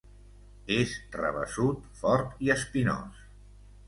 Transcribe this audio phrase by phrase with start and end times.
[0.75, 3.21] És rabassut, fort i espinós.